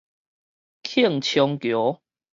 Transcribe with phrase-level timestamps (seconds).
[0.81, 2.01] 慶昌橋